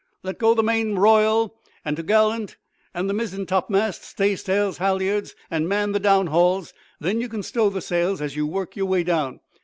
[0.23, 2.57] Let go the main royal and to'gallant
[2.91, 7.81] and the mizzen topmast staysail halliards, and man the downhauls; then you can stow the
[7.81, 9.41] sails, as you work your way down.